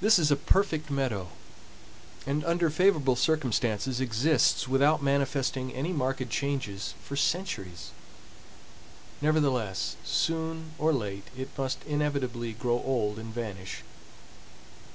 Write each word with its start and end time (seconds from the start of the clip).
This 0.00 0.18
is 0.18 0.30
a 0.30 0.34
perfect 0.34 0.90
meadow, 0.90 1.28
and 2.26 2.42
under 2.46 2.70
favorable 2.70 3.16
circumstances 3.16 4.00
exists 4.00 4.66
without 4.66 5.02
manifesting 5.02 5.74
any 5.74 5.92
marked 5.92 6.30
changes 6.30 6.94
for 7.04 7.16
centuries. 7.16 7.90
Nevertheless, 9.20 9.96
soon 10.04 10.70
or 10.78 10.90
late 10.94 11.24
it 11.36 11.50
must 11.58 11.84
inevitably 11.84 12.54
grow 12.54 12.80
old 12.82 13.18
and 13.18 13.28
vanish. 13.30 13.82